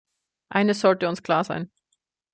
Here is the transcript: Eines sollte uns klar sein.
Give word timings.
Eines 0.49 0.79
sollte 0.79 1.07
uns 1.07 1.21
klar 1.21 1.43
sein. 1.43 1.69